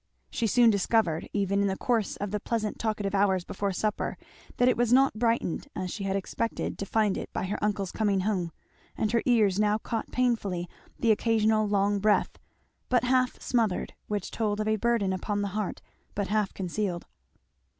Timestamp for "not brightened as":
4.91-5.91